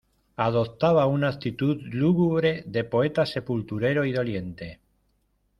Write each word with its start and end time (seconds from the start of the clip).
adoptaba 0.37 1.05
una 1.05 1.29
actitud 1.29 1.79
lúgubre 1.83 2.63
de 2.65 2.83
poeta 2.83 3.23
sepulturero 3.27 4.03
y 4.03 4.11
doliente. 4.11 4.79